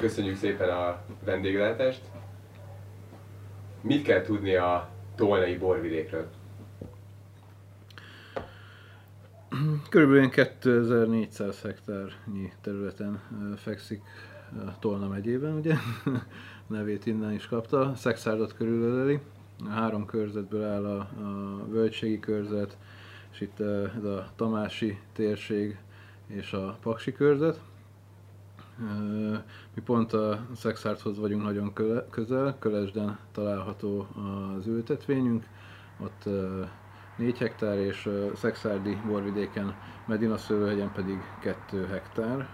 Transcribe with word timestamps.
Köszönjük 0.00 0.36
szépen 0.36 0.68
a 0.68 1.00
vendéglátást. 1.24 2.00
Mit 3.80 4.02
kell 4.02 4.22
tudni 4.22 4.54
a 4.54 4.88
tolnai 5.14 5.56
borvidékről? 5.56 6.28
Körülbelül 9.88 10.30
2400 10.30 11.62
hektárnyi 11.62 12.52
területen 12.60 13.22
fekszik 13.56 14.02
Tolna 14.78 15.08
megyében, 15.08 15.54
ugye? 15.56 15.74
Nevét 16.66 17.06
innen 17.06 17.32
is 17.32 17.46
kapta. 17.46 17.94
Szexárdot 17.94 18.54
körülöleli. 18.54 19.20
Három 19.68 20.06
körzetből 20.06 20.64
áll 20.64 20.84
a, 20.84 20.98
a 20.98 21.66
völgységi 21.68 22.18
körzet, 22.18 22.76
és 23.32 23.40
itt 23.40 23.60
ez 23.96 24.04
a 24.04 24.28
Tamási 24.36 24.98
térség 25.12 25.78
és 26.26 26.52
a 26.52 26.78
Paksi 26.82 27.12
körzet. 27.12 27.60
Mi 29.74 29.80
pont 29.84 30.12
a 30.12 30.46
Szexárdhoz 30.54 31.18
vagyunk 31.18 31.42
nagyon 31.42 31.72
közel, 32.10 32.56
Kölesden 32.58 33.18
található 33.32 34.06
az 34.58 34.66
ültetvényünk, 34.66 35.44
ott 36.00 36.28
4 37.16 37.38
hektár, 37.38 37.78
és 37.78 38.10
Szexárdi 38.34 38.96
borvidéken, 39.06 39.74
Medina 40.06 40.36
szőlőhegyen 40.36 40.92
pedig 40.92 41.18
2 41.40 41.86
hektár 41.86 42.48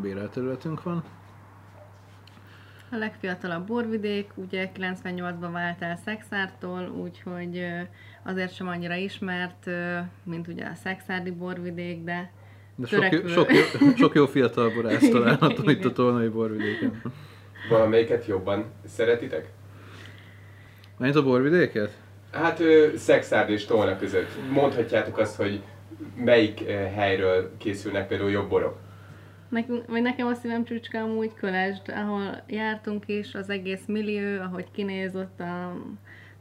bérelterületünk 0.00 0.82
van. 0.82 1.04
A 2.90 2.96
legfiatalabb 2.96 3.66
borvidék, 3.66 4.30
ugye 4.34 4.70
98-ban 4.74 5.48
vált 5.52 5.82
el 5.82 5.96
Szexártól, 5.96 6.88
úgyhogy 6.88 7.66
azért 8.22 8.54
sem 8.54 8.68
annyira 8.68 8.94
ismert, 8.94 9.70
mint 10.22 10.48
ugye 10.48 10.66
a 10.66 10.74
Szexárdi 10.74 11.30
borvidék, 11.30 12.04
de 12.04 12.32
de 12.76 12.86
sok, 12.86 13.12
jó, 13.12 13.26
sok, 13.26 13.52
jó, 13.52 13.60
sok 13.96 14.14
jó 14.14 14.26
fiatal 14.26 14.70
borász 14.70 15.08
található 15.08 15.70
itt 15.70 15.84
a 15.84 15.92
Tolnai 15.92 16.28
borvidéken. 16.28 17.02
Valamelyiket 17.68 18.26
jobban 18.26 18.64
szeretitek? 18.86 19.48
Mennyit 20.98 21.16
a 21.16 21.22
borvidéket? 21.22 21.96
Hát 22.30 22.62
Szexárd 22.96 23.50
és 23.50 23.64
Tolna 23.64 23.98
között. 23.98 24.50
Mondhatjátok 24.50 25.18
azt, 25.18 25.36
hogy 25.36 25.62
melyik 26.24 26.64
helyről 26.94 27.50
készülnek 27.58 28.08
például 28.08 28.30
jobb 28.30 28.48
borok? 28.48 28.78
Nekünk, 29.48 29.86
vagy 29.86 30.02
nekem 30.02 30.26
a 30.26 30.34
szívem 30.34 30.64
csücske 30.64 31.00
amúgy 31.00 31.34
Kölesd, 31.34 31.82
ahol 31.88 32.42
jártunk 32.46 33.08
is, 33.08 33.34
az 33.34 33.50
egész 33.50 33.82
millió, 33.86 34.40
ahogy 34.40 34.70
kinézott 34.70 35.40
a 35.40 35.76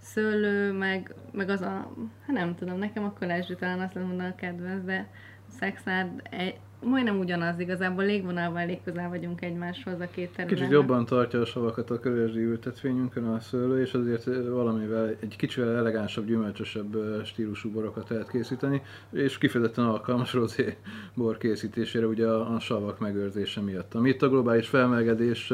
szőlő, 0.02 0.72
meg, 0.72 1.14
meg 1.32 1.50
az 1.50 1.62
a, 1.62 1.92
hát 2.26 2.36
nem 2.36 2.56
tudom, 2.56 2.78
nekem 2.78 3.04
a 3.04 3.14
Kölesd 3.14 3.56
talán 3.60 3.80
azt 3.80 3.96
mondani 3.96 4.30
a 4.30 4.36
kedvenc, 4.36 4.84
de 4.86 5.08
Szexárd 5.48 6.22
egy, 6.30 6.56
majdnem 6.84 7.20
ugyanaz, 7.20 7.60
igazából 7.60 8.04
légvonalban 8.06 8.62
elég 8.62 8.80
közel 8.84 9.10
vagyunk 9.10 9.42
egymáshoz 9.42 10.00
a 10.00 10.08
két 10.12 10.30
terület. 10.36 10.58
Kicsit 10.58 10.72
jobban 10.72 11.06
tartja 11.06 11.42
a 11.42 11.46
savakat 11.46 11.90
a 11.90 12.00
körösdi 12.00 12.40
ültetvényünkön 12.40 13.26
a 13.26 13.40
szőlő, 13.40 13.82
és 13.82 13.94
azért 13.94 14.26
valamivel 14.48 15.16
egy 15.20 15.36
kicsivel 15.36 15.76
elegánsabb, 15.76 16.26
gyümölcsösebb 16.26 16.96
stílusú 17.26 17.72
borokat 17.72 18.10
lehet 18.10 18.30
készíteni, 18.32 18.82
és 19.12 19.38
kifejezetten 19.38 19.86
alkalmas 19.86 20.34
rozé 20.34 20.78
bor 21.14 21.38
készítésére 21.38 22.06
ugye 22.06 22.28
a, 22.28 22.54
a 22.56 22.60
savak 22.60 23.00
megőrzése 23.00 23.62
miatt. 23.62 23.94
Ami 23.94 24.10
itt 24.10 24.22
a 24.22 24.30
globális 24.30 24.68
felmelegedés 24.68 25.54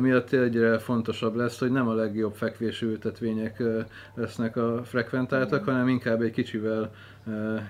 miatt 0.00 0.32
egyre 0.32 0.78
fontosabb 0.78 1.34
lesz, 1.34 1.58
hogy 1.58 1.70
nem 1.70 1.88
a 1.88 1.94
legjobb 1.94 2.34
fekvésű 2.34 2.86
ültetvények 2.86 3.62
lesznek 4.14 4.56
a 4.56 4.84
frekventáltak, 4.84 5.64
hanem 5.64 5.88
inkább 5.88 6.20
egy 6.20 6.30
kicsivel 6.30 6.90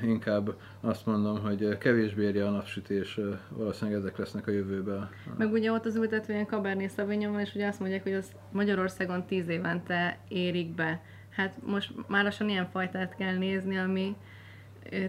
inkább 0.03 0.55
azt 0.81 1.07
mondom, 1.07 1.41
hogy 1.41 1.79
kevésbé 1.79 2.25
érje 2.25 2.47
a 2.47 2.51
napsütés, 2.51 3.21
valószínűleg 3.49 4.01
ezek 4.01 4.17
lesznek 4.17 4.47
a 4.47 4.51
jövőben. 4.51 5.09
Meg 5.39 5.53
ugye 5.53 5.73
ott 5.73 5.87
az 5.87 5.97
ültetvény 5.97 6.45
Cabernet 6.45 6.93
Sauvignon 6.95 7.41
és 7.41 7.55
ugye 7.55 7.67
azt 7.67 7.81
mondják, 7.81 8.03
hogy 8.03 8.13
az 8.13 8.33
Magyarországon 8.53 9.25
tíz 9.25 9.49
évente 9.49 10.19
érik 10.29 10.75
be. 10.75 11.01
Hát 11.31 11.55
most 11.67 11.93
már 12.07 12.25
lassan 12.25 12.49
ilyen 12.49 12.69
fajtát 12.71 13.17
kell 13.17 13.37
nézni, 13.37 13.79
ami 13.79 14.17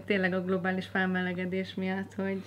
tényleg 0.04 0.32
a 0.32 0.44
globális 0.44 0.86
felmelegedés 0.86 1.74
miatt, 1.74 2.14
hogy 2.14 2.42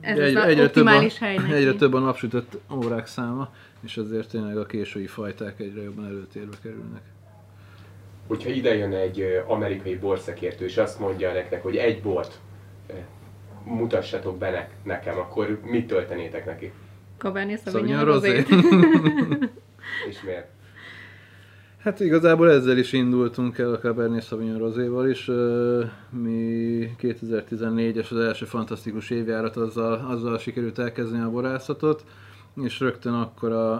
ez 0.00 0.18
egy, 0.18 0.34
az 0.34 0.44
egyre 0.44 0.64
optimális 0.64 1.12
több 1.12 1.22
a, 1.22 1.24
hely 1.24 1.36
neki. 1.36 1.52
Egyre 1.52 1.72
több 1.72 1.94
a 1.94 1.98
napsütött 1.98 2.58
órák 2.74 3.06
száma, 3.06 3.52
és 3.80 3.96
ezért 3.96 4.30
tényleg 4.30 4.56
a 4.56 4.66
késői 4.66 5.06
fajták 5.06 5.60
egyre 5.60 5.82
jobban 5.82 6.04
előtérbe 6.04 6.56
kerülnek. 6.62 7.02
Hogyha 8.26 8.50
ide 8.50 8.74
jön 8.74 8.92
egy 8.92 9.42
amerikai 9.46 9.96
borszakértő, 9.96 10.64
és 10.64 10.76
azt 10.76 10.98
mondja 10.98 11.32
nektek, 11.32 11.62
hogy 11.62 11.76
egy 11.76 12.02
bort 12.02 12.40
mutassatok 13.64 14.38
be 14.38 14.68
nekem, 14.82 15.18
akkor 15.18 15.60
mit 15.62 15.86
töltenétek 15.86 16.46
neki? 16.46 16.72
Cabernet 17.18 17.70
Sauvignon 17.70 18.04
Rosé. 18.04 18.44
és 20.08 20.22
miért? 20.24 20.55
Hát 21.86 22.00
igazából 22.00 22.50
ezzel 22.50 22.78
is 22.78 22.92
indultunk 22.92 23.58
el 23.58 23.72
a 23.72 23.78
Cabernet 23.78 24.22
Sauvignon 24.22 24.58
Roséval 24.58 25.08
is. 25.08 25.30
Mi 26.10 26.90
2014-es 27.00 28.10
az 28.10 28.18
első 28.18 28.44
fantasztikus 28.44 29.10
évjárat, 29.10 29.56
azzal, 29.56 30.06
azzal 30.10 30.38
sikerült 30.38 30.78
elkezdeni 30.78 31.22
a 31.22 31.30
borászatot, 31.30 32.04
és 32.62 32.80
rögtön 32.80 33.12
akkor 33.12 33.52
a, 33.52 33.72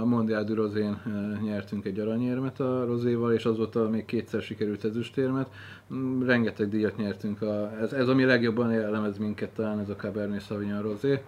a 0.00 0.04
Mondial 0.04 0.44
du 0.44 0.54
Rosén 0.54 1.02
nyertünk 1.42 1.84
egy 1.84 1.98
aranyérmet 1.98 2.60
a 2.60 2.84
Roséval, 2.84 3.32
és 3.32 3.44
azóta 3.44 3.88
még 3.88 4.04
kétszer 4.04 4.42
sikerült 4.42 4.84
ezüstérmet. 4.84 5.48
Mm, 5.94 6.22
rengeteg 6.26 6.68
díjat 6.68 6.96
nyertünk. 6.96 7.42
A, 7.42 7.72
ez, 7.80 7.92
ez 7.92 8.08
ami 8.08 8.24
legjobban 8.24 8.72
jellemez 8.72 9.18
minket 9.18 9.50
talán, 9.50 9.78
ez 9.78 9.88
a 9.88 9.96
Cabernet 9.96 10.44
Sauvignon 10.46 10.82
Rosé. 10.82 11.20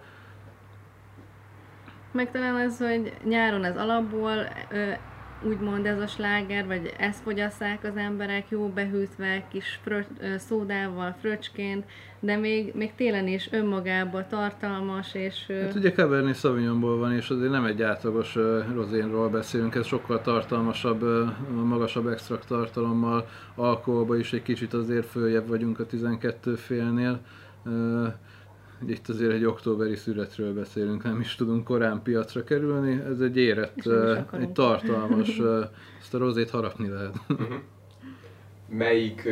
Meg 2.11 2.31
talán 2.31 2.55
az, 2.55 2.77
hogy 2.77 3.13
nyáron 3.23 3.63
ez 3.63 3.77
alapból 3.77 4.47
úgymond 5.43 5.85
ez 5.85 5.99
a 5.99 6.07
sláger, 6.07 6.67
vagy 6.67 6.93
ezt 6.97 7.21
fogyasszák 7.23 7.83
az 7.83 7.95
emberek, 7.95 8.49
jó 8.49 8.67
behűtve, 8.67 9.43
kis 9.51 9.79
frö, 9.83 9.99
szódával, 10.37 11.15
fröcsként, 11.19 11.85
de 12.19 12.35
még, 12.35 12.71
még 12.75 12.95
télen 12.95 13.27
is 13.27 13.49
önmagában 13.51 14.25
tartalmas, 14.29 15.13
és... 15.13 15.45
Hát 15.47 15.75
ugye 15.75 15.91
Cabernet 15.91 16.35
Sauvignonból 16.35 16.97
van, 16.97 17.13
és 17.13 17.29
azért 17.29 17.51
nem 17.51 17.65
egy 17.65 17.81
átlagos 17.81 18.37
rozénról 18.73 19.29
beszélünk, 19.29 19.75
ez 19.75 19.85
sokkal 19.85 20.21
tartalmasabb, 20.21 21.03
magasabb 21.63 22.07
extrakt 22.07 22.47
tartalommal, 22.47 23.27
alkoholban 23.55 24.19
is 24.19 24.33
egy 24.33 24.43
kicsit 24.43 24.73
azért 24.73 25.05
följebb 25.05 25.47
vagyunk 25.47 25.79
a 25.79 25.85
12 25.85 26.55
félnél. 26.55 27.21
Uh, 28.83 28.89
itt 28.89 29.07
azért 29.07 29.31
egy 29.31 29.45
októberi 29.45 29.95
születről 29.95 30.53
beszélünk, 30.53 31.03
nem 31.03 31.19
is 31.19 31.35
tudunk 31.35 31.63
korán 31.63 32.01
piacra 32.03 32.43
kerülni, 32.43 33.01
ez 33.09 33.19
egy 33.19 33.37
érett, 33.37 33.89
egy 34.39 34.49
tartalmas, 34.49 35.41
ezt 35.99 36.13
a 36.13 36.17
rozét 36.17 36.49
harapni 36.49 36.89
lehet. 36.89 37.15
Uh-huh. 37.29 37.47
Melyik 38.69 39.29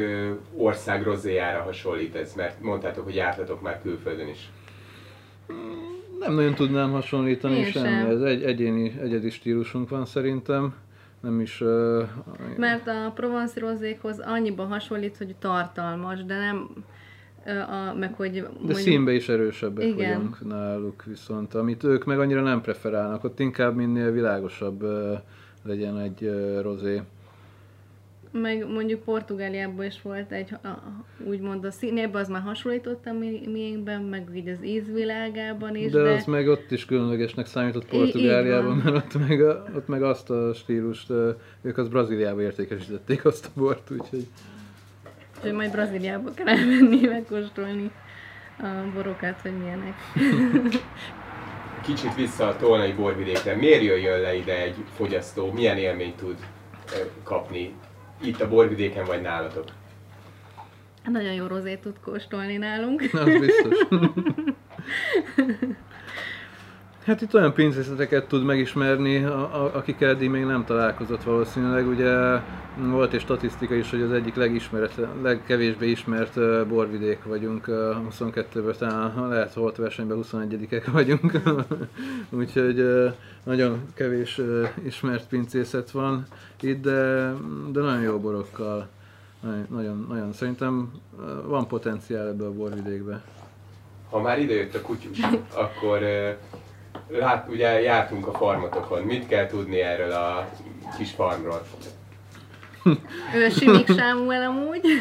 ország 0.56 1.04
rozéjára 1.04 1.62
hasonlít 1.62 2.16
ez? 2.16 2.34
Mert 2.36 2.62
mondtátok, 2.62 3.04
hogy 3.04 3.16
jártatok 3.16 3.62
már 3.62 3.82
külföldön 3.82 4.28
is. 4.28 4.50
Nem 6.20 6.34
nagyon 6.34 6.54
tudnám 6.54 6.92
hasonlítani 6.92 7.56
Én 7.56 7.66
semmi, 7.66 7.88
sem. 7.88 8.09
ez 8.09 8.22
egy 8.22 8.44
egyéni, 8.44 9.00
egyedi 9.02 9.30
stílusunk 9.30 9.90
van 9.90 10.06
szerintem. 10.06 10.76
Nem 11.22 11.40
is... 11.40 11.62
Uh, 11.62 12.04
Mert 12.58 12.88
a 12.88 13.12
Provence 13.16 13.59
rozékhoz 13.59 14.20
annyiban 14.20 14.68
hasonlít, 14.68 15.18
hogy 15.18 15.36
tartalmas, 15.40 16.26
de 16.26 16.38
nem 16.38 16.70
a, 17.46 17.94
meg 18.00 18.14
hogy... 18.14 18.32
De 18.32 18.48
mondjuk, 18.58 18.78
színbe 18.78 19.14
is 19.14 19.30
erősebbek 19.30 19.86
igen. 19.86 20.14
vagyunk 20.14 20.48
náluk 20.48 21.04
viszont, 21.04 21.54
amit 21.54 21.84
ők 21.84 22.06
meg 22.06 22.20
annyira 22.20 22.42
nem 22.42 22.62
preferálnak, 22.62 23.24
ott 23.24 23.40
inkább 23.40 23.76
minél 23.76 24.12
világosabb 24.12 24.86
legyen 25.64 26.00
egy 26.00 26.32
rozé. 26.62 27.02
Meg 28.32 28.68
mondjuk 28.72 29.04
Portugáliában 29.04 29.86
is 29.86 30.02
volt 30.02 30.32
egy, 30.32 30.54
a, 30.64 30.68
úgymond 31.28 31.66
a 31.66 31.72
színében, 31.72 32.22
az 32.22 32.28
már 32.28 32.42
hasonlított 32.42 33.06
a 33.06 33.14
mi, 33.14 33.42
miénkben, 33.52 34.02
meg 34.02 34.30
így 34.36 34.48
az 34.48 34.66
ízvilágában 34.66 35.76
is. 35.76 35.92
De, 35.92 36.02
de 36.02 36.10
az 36.10 36.26
meg 36.26 36.48
ott 36.48 36.72
is 36.72 36.86
különlegesnek 36.86 37.46
számított 37.46 37.86
Portugáliában, 37.86 38.78
mert 38.78 38.96
ott 38.96 39.28
meg, 39.28 39.42
ott 39.76 39.88
meg 39.88 40.03
azt 40.03 40.30
a 40.30 40.53
stílust, 40.53 41.09
ők 41.62 41.78
az 41.78 41.88
Brazíliába 41.88 42.42
értékesítették 42.42 43.26
azt 43.26 43.46
a 43.46 43.59
bort, 43.59 43.92
úgyhogy... 43.92 44.28
Úgyhogy 45.40 45.53
majd 45.53 45.72
Brazíliába 45.72 46.32
kell 46.34 46.47
elmenni, 46.47 47.08
megkóstolni 47.08 47.91
a 48.58 48.68
borokat, 48.94 49.41
hogy 49.41 49.58
milyenek. 49.58 49.96
Kicsit 51.86 52.16
vissza 52.16 52.47
a 52.47 52.56
tolnai 52.56 52.94
borvidékre. 52.94 53.56
Miért 53.56 53.82
jöjjön 53.82 54.20
le 54.20 54.36
ide 54.36 54.62
egy 54.62 54.76
fogyasztó? 54.96 55.52
Milyen 55.52 55.78
élményt 55.78 56.16
tud 56.16 56.38
kapni 57.24 57.74
itt 58.22 58.41
a 58.41 58.47
borvidéken 58.47 59.06
vagy 59.06 59.22
nálatok? 59.22 59.66
Nagyon 61.06 61.34
jó 61.34 61.47
rozét 61.47 61.80
tud 61.80 62.00
kóstolni 62.00 62.58
nálunk. 62.58 63.02
Az 63.14 63.40
biztos. 63.40 63.88
Hát 67.09 67.22
itt 67.22 67.34
olyan 67.34 67.53
pincészeteket 67.53 68.28
tud 68.28 68.44
megismerni, 68.44 69.23
a, 69.23 69.64
a, 69.64 69.76
akikkel 69.76 70.09
eddig 70.09 70.29
még 70.29 70.44
nem 70.44 70.66
találkozott 70.66 71.23
valószínűleg. 71.23 71.88
Ugye 71.88 72.40
volt 72.76 73.14
egy 73.14 73.20
statisztika 73.20 73.76
is, 73.76 73.90
hogy 73.90 74.02
az 74.02 74.11
egyik 74.11 74.35
legismeret, 74.35 75.00
legkevésbé 75.22 75.90
ismert 75.90 76.35
uh, 76.35 76.66
borvidék 76.67 77.23
vagyunk, 77.23 77.67
uh, 77.67 77.76
22-ből 78.20 78.78
talán 78.78 79.29
lehet 79.29 79.53
volt 79.53 79.76
versenyben 79.76 80.20
21-ek 80.32 80.85
vagyunk. 81.00 81.32
Úgyhogy 82.40 82.79
uh, 82.79 83.14
nagyon 83.44 83.82
kevés 83.94 84.38
uh, 84.38 84.67
ismert 84.84 85.28
pincészet 85.28 85.91
van 85.91 86.26
itt, 86.61 86.82
de, 86.82 87.34
de 87.72 87.82
nagyon 87.82 88.02
jó 88.02 88.20
borokkal. 88.20 88.88
Nagyon, 89.70 90.06
nagyon, 90.09 90.34
szerintem 90.34 90.91
uh, 91.17 91.26
van 91.46 91.67
potenciál 91.67 92.28
ebbe 92.28 92.46
a 92.46 92.52
borvidékbe. 92.52 93.22
Ha 94.09 94.22
már 94.22 94.40
idejött 94.40 94.76
a 94.76 94.82
kutyus, 94.82 95.20
akkor 95.66 96.02
lát, 97.09 97.47
ugye 97.50 97.82
jártunk 97.82 98.28
a 98.28 98.32
farmatokon. 98.32 99.03
Mit 99.03 99.28
kell 99.28 99.47
tudni 99.47 99.82
erről 99.82 100.11
a 100.11 100.50
kis 100.97 101.11
farmról? 101.11 101.61
ő 103.35 103.50
Simik 103.50 103.88
Sámuel 103.97 104.41
amúgy. 104.41 104.82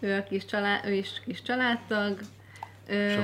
ő, 0.00 0.16
a 0.16 0.22
kis 0.22 0.44
család, 0.44 0.86
ő 0.86 0.92
is 0.92 1.22
kis 1.24 1.42
családtag. 1.42 2.18
Ö, 2.88 3.14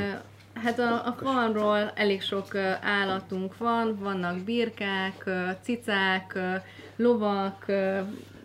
hát 0.55 0.79
a, 0.79 1.07
a 1.07 1.17
farmról 1.23 1.93
elég 1.95 2.23
sok 2.23 2.57
állatunk 2.83 3.57
van, 3.57 3.99
vannak 4.01 4.39
birkák, 4.39 5.31
cicák, 5.63 6.39
lovak, 6.97 7.65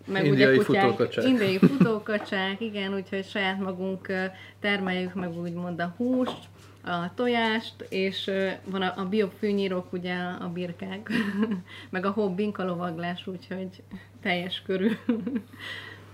meg 0.05 0.25
indiai 0.25 0.57
ugye 0.57 0.63
kutyák, 0.63 0.83
futókacsák. 0.83 1.25
indiai 1.25 1.57
futókacsák, 1.57 2.61
igen, 2.61 2.93
úgyhogy 2.93 3.25
saját 3.25 3.59
magunk 3.59 4.07
termeljük 4.59 5.13
meg 5.13 5.37
úgymond 5.37 5.79
a 5.79 5.93
húst, 5.97 6.39
a 6.85 7.13
tojást, 7.15 7.73
és 7.89 8.31
van 8.65 8.81
a, 8.81 8.93
a 8.97 9.05
biofűnyírók, 9.05 9.93
ugye 9.93 10.15
a 10.39 10.49
birkák, 10.53 11.09
meg 11.89 12.05
a 12.05 12.09
hobbink, 12.11 12.57
a 12.57 12.65
lovaglás, 12.65 13.27
úgyhogy 13.27 13.83
teljes 14.21 14.61
körül. 14.65 14.97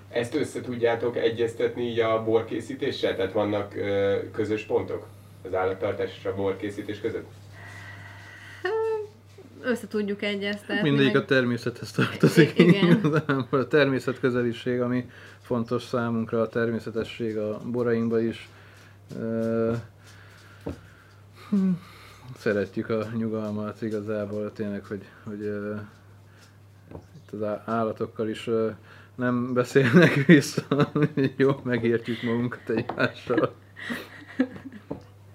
Ezt 0.10 0.36
össze 0.36 0.62
tudjátok 0.62 1.18
egyeztetni 1.18 1.84
így 1.84 2.00
a 2.00 2.24
borkészítéssel? 2.24 3.16
Tehát 3.16 3.32
vannak 3.32 3.76
ö, 3.76 4.18
közös 4.32 4.64
pontok 4.64 5.08
az 5.46 5.54
állattartás 5.54 6.18
és 6.20 6.26
a 6.26 6.36
borkészítés 6.36 7.00
között? 7.00 7.28
össze 9.62 9.88
tudjuk 9.88 10.24
egyeztetni. 10.24 10.90
Mindegyik 10.90 11.14
meg... 11.14 11.22
a 11.22 11.26
természethez 11.26 11.92
tartozik. 11.92 12.60
Igen. 12.60 13.02
a 13.50 13.68
természet 13.68 14.20
közeliség, 14.20 14.82
ami 14.82 15.10
fontos 15.42 15.84
számunkra, 15.84 16.42
a 16.42 16.50
természetesség 16.50 17.38
a 17.38 17.62
borainkban 17.66 18.28
is. 18.28 18.50
Szeretjük 22.38 22.90
a 22.90 23.08
nyugalmat 23.18 23.82
igazából, 23.82 24.54
tényleg, 24.54 24.86
hogy, 24.86 25.04
hogy 25.24 25.42
itt 27.16 27.42
az 27.42 27.60
állatokkal 27.66 28.30
is 28.30 28.50
nem 29.16 29.54
beszélnek 29.54 30.14
vissza, 30.26 30.92
jó, 31.38 31.60
megértjük 31.64 32.22
magunkat 32.22 32.70
egymással. 32.70 33.54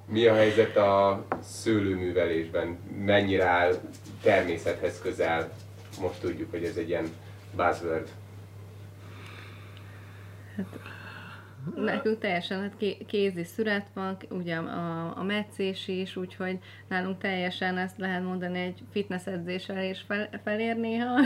Mi 0.07 0.27
a 0.27 0.35
helyzet 0.35 0.77
a 0.77 1.25
szőlőművelésben? 1.43 2.79
Mennyire 3.05 3.45
áll 3.45 3.75
természethez 4.23 5.01
közel. 5.03 5.53
Most 6.01 6.21
tudjuk, 6.21 6.51
hogy 6.51 6.65
ez 6.65 6.77
egy 6.77 6.89
ilyen 6.89 7.09
buzzword. 7.57 8.09
Hát, 10.57 10.67
nekünk 11.77 12.19
teljesen 12.19 12.61
hát 12.61 12.85
kézi 13.07 13.45
szüret 13.45 13.87
van, 13.95 14.17
ugye 14.31 14.57
a, 14.57 15.19
a 15.19 15.23
meccés 15.23 15.89
is, 15.89 16.17
úgyhogy 16.17 16.59
nálunk 16.89 17.19
teljesen 17.19 17.79
ezt 17.79 17.99
lehet 17.99 18.23
mondani 18.23 18.59
egy 18.59 18.83
fitness 18.91 19.27
edzéssel 19.27 19.85
is 19.85 20.01
fel, 20.01 20.29
felér 20.45 20.77
néha. 20.77 21.21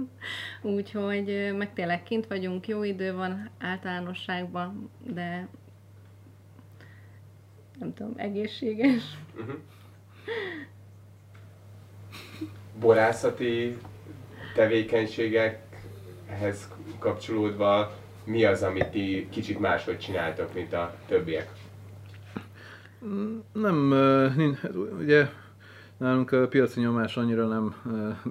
úgyhogy 0.76 1.54
meg 1.56 1.72
tényleg 1.72 2.02
kint 2.02 2.26
vagyunk, 2.26 2.68
jó 2.68 2.82
idő 2.82 3.14
van 3.14 3.50
általánosságban, 3.58 4.90
de 5.04 5.48
nem 7.78 7.94
tudom, 7.94 8.12
egészséges. 8.16 9.02
Uh-huh 9.36 9.58
borászati 12.80 13.76
tevékenységekhez 14.54 16.68
kapcsolódva 16.98 17.96
mi 18.28 18.44
az, 18.44 18.62
amit 18.62 18.86
ti 18.88 19.28
kicsit 19.30 19.58
máshogy 19.58 19.98
csináltok, 19.98 20.54
mint 20.54 20.72
a 20.72 20.94
többiek? 21.06 21.48
Nem, 23.52 23.92
hát 24.62 24.74
ugye 24.98 25.28
nálunk 25.96 26.32
a 26.32 26.48
piaci 26.48 26.80
nyomás 26.80 27.16
annyira 27.16 27.46
nem 27.46 27.74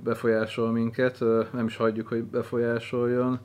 befolyásol 0.03 0.71
minket, 0.71 1.19
nem 1.51 1.65
is 1.65 1.75
hagyjuk, 1.75 2.07
hogy 2.07 2.23
befolyásoljon. 2.23 3.39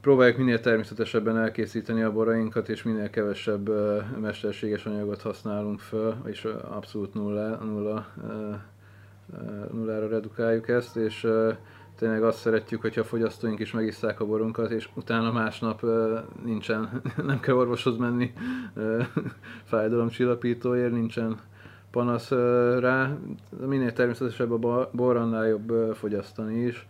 Próbáljuk 0.00 0.36
minél 0.36 0.60
természetesebben 0.60 1.38
elkészíteni 1.38 2.02
a 2.02 2.12
borainkat, 2.12 2.68
és 2.68 2.82
minél 2.82 3.10
kevesebb 3.10 3.70
mesterséges 4.20 4.86
anyagot 4.86 5.22
használunk 5.22 5.80
föl, 5.80 6.14
és 6.24 6.44
abszolút 6.70 7.14
nulla, 7.14 7.56
nulla, 7.56 8.06
nullára 9.72 10.08
redukáljuk 10.08 10.68
ezt, 10.68 10.96
és 10.96 11.26
tényleg 12.00 12.22
azt 12.22 12.38
szeretjük, 12.38 12.80
hogyha 12.80 13.00
a 13.00 13.04
fogyasztóink 13.04 13.58
is 13.58 13.72
megisszák 13.72 14.20
a 14.20 14.26
borunkat, 14.26 14.70
és 14.70 14.88
utána 14.94 15.32
másnap 15.32 15.86
nincsen, 16.44 17.02
nem 17.26 17.40
kell 17.40 17.54
orvoshoz 17.54 17.96
menni 17.96 18.32
fájdalomcsillapítóért, 19.64 20.92
nincsen 20.92 21.40
panasz 21.90 22.30
rá. 22.80 23.16
Minél 23.66 23.92
természetesebb 23.92 24.52
a 24.64 24.88
bor, 24.92 25.16
annál 25.16 25.46
jobb 25.46 25.94
fogyasztani 25.94 26.62
is 26.62 26.86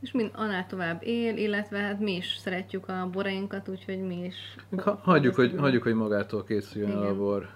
és 0.00 0.12
mind 0.12 0.30
annál 0.34 0.66
tovább 0.66 1.02
él, 1.04 1.36
illetve 1.36 1.78
hát 1.78 2.00
mi 2.00 2.16
is 2.16 2.36
szeretjük 2.38 2.88
a 2.88 3.08
borainkat, 3.12 3.68
úgyhogy 3.68 4.06
mi 4.06 4.24
is... 4.24 4.34
Ha, 4.76 5.00
hagyjuk, 5.02 5.34
hogy, 5.34 5.54
hagyjuk, 5.58 5.82
hogy 5.82 5.94
magától 5.94 6.44
készüljön 6.44 6.90
Igen. 6.90 7.02
a 7.02 7.14
bor. 7.14 7.48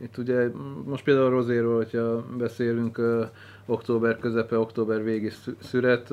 Itt 0.00 0.18
ugye 0.18 0.48
most 0.84 1.04
például 1.04 1.26
a 1.26 1.30
rozéról, 1.30 1.76
hogyha 1.76 2.24
beszélünk, 2.38 3.00
október 3.66 4.18
közepe, 4.18 4.58
október 4.58 5.02
végi 5.04 5.30
szüret, 5.60 6.10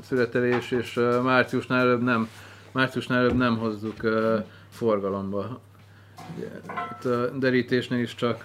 szüretelés, 0.00 0.70
és 0.70 1.00
márciusnál 1.22 1.80
előbb 1.80 2.02
nem, 2.02 2.28
márciusnál 2.72 3.18
előbb 3.18 3.36
nem 3.36 3.58
hozzuk 3.58 3.96
forgalomba 4.68 5.60
itt 6.90 7.04
a 7.04 7.38
derítésnél 7.38 8.00
is 8.00 8.14
csak 8.14 8.42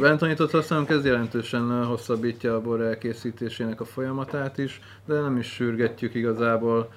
bentanyított 0.00 0.50
használunk, 0.50 0.88
ez 0.88 1.04
jelentősen 1.04 1.84
hosszabbítja 1.84 2.54
a 2.54 2.60
bor 2.60 2.80
elkészítésének 2.80 3.80
a 3.80 3.84
folyamatát 3.84 4.58
is, 4.58 4.80
de 5.04 5.20
nem 5.20 5.36
is 5.36 5.46
sürgetjük 5.46 6.14
igazából, 6.14 6.92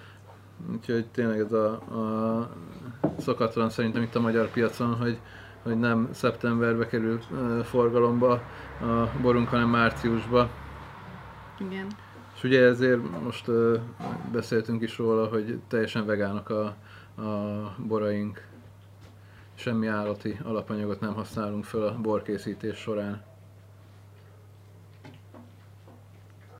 úgyhogy 0.71 1.05
tényleg 1.05 1.39
ez 1.39 1.51
a, 1.51 1.71
a 1.71 2.49
szokatlan 3.19 3.69
szerintem 3.69 4.01
itt 4.01 4.15
a 4.15 4.19
magyar 4.19 4.47
piacon, 4.47 4.95
hogy, 4.95 5.17
hogy 5.63 5.79
nem 5.79 6.09
szeptemberbe 6.11 6.87
kerül 6.87 7.19
forgalomba 7.63 8.31
a 8.81 9.09
borunk, 9.21 9.47
hanem 9.47 9.69
márciusba. 9.69 10.49
Igen. 11.59 11.87
És 12.35 12.43
ugye 12.43 12.63
ezért 12.63 13.21
most 13.23 13.51
beszéltünk 14.31 14.81
is 14.81 14.97
róla, 14.97 15.27
hogy 15.27 15.59
teljesen 15.67 16.05
vegánok 16.05 16.49
a, 16.49 16.65
a 17.21 17.75
boraink 17.87 18.49
semmi 19.61 19.87
állati 19.87 20.39
alapanyagot 20.43 20.99
nem 20.99 21.13
használunk 21.13 21.63
föl 21.63 21.83
a 21.83 21.97
borkészítés 22.01 22.77
során. 22.77 23.30